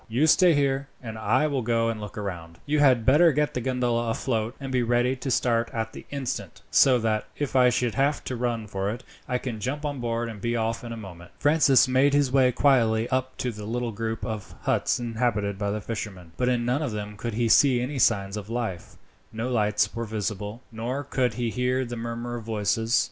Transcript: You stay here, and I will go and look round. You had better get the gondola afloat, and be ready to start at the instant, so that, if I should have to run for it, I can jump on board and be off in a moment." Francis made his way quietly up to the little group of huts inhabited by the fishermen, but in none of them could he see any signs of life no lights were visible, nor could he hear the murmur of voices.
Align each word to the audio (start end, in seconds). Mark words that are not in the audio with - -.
You 0.09 0.25
stay 0.25 0.55
here, 0.55 0.87
and 1.03 1.15
I 1.15 1.45
will 1.45 1.61
go 1.61 1.89
and 1.89 2.01
look 2.01 2.17
round. 2.17 2.57
You 2.65 2.79
had 2.79 3.05
better 3.05 3.31
get 3.31 3.53
the 3.53 3.61
gondola 3.61 4.09
afloat, 4.09 4.55
and 4.59 4.71
be 4.71 4.81
ready 4.81 5.15
to 5.17 5.29
start 5.29 5.69
at 5.73 5.93
the 5.93 6.07
instant, 6.09 6.63
so 6.71 6.97
that, 6.97 7.27
if 7.37 7.55
I 7.55 7.69
should 7.69 7.93
have 7.93 8.23
to 8.23 8.35
run 8.35 8.65
for 8.65 8.89
it, 8.89 9.03
I 9.27 9.37
can 9.37 9.59
jump 9.59 9.85
on 9.85 9.99
board 9.99 10.27
and 10.27 10.41
be 10.41 10.55
off 10.55 10.83
in 10.83 10.91
a 10.91 10.97
moment." 10.97 11.29
Francis 11.37 11.87
made 11.87 12.15
his 12.15 12.31
way 12.31 12.51
quietly 12.51 13.07
up 13.09 13.37
to 13.37 13.51
the 13.51 13.65
little 13.65 13.91
group 13.91 14.25
of 14.25 14.55
huts 14.63 14.97
inhabited 14.99 15.59
by 15.59 15.69
the 15.69 15.81
fishermen, 15.81 16.31
but 16.35 16.49
in 16.49 16.65
none 16.65 16.81
of 16.81 16.93
them 16.93 17.15
could 17.15 17.35
he 17.35 17.47
see 17.47 17.79
any 17.79 17.99
signs 17.99 18.37
of 18.37 18.49
life 18.49 18.95
no 19.31 19.51
lights 19.51 19.93
were 19.95 20.05
visible, 20.05 20.63
nor 20.71 21.03
could 21.03 21.35
he 21.35 21.51
hear 21.51 21.85
the 21.85 21.95
murmur 21.95 22.37
of 22.37 22.43
voices. 22.45 22.99